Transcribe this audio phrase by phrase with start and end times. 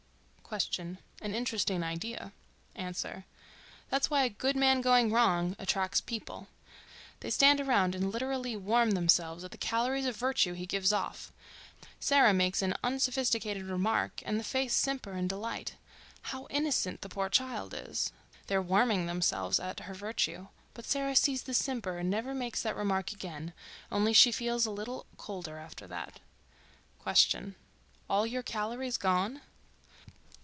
[0.53, 2.33] Q.—An interesting idea.
[2.75, 6.49] A.—That's why a "good man going wrong" attracts people.
[7.21, 11.31] They stand around and literally warm themselves at the calories of virtue he gives off.
[12.01, 17.73] Sarah makes an unsophisticated remark and the faces simper in delight—"How innocent the poor child
[17.73, 18.11] is!"
[18.47, 20.47] They're warming themselves at her virtue.
[20.73, 23.53] But Sarah sees the simper and never makes that remark again.
[23.89, 26.19] Only she feels a little colder after that.
[27.05, 29.39] Q.—All your calories gone?